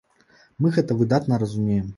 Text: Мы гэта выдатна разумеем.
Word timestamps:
Мы 0.65 0.71
гэта 0.79 0.97
выдатна 1.03 1.41
разумеем. 1.47 1.89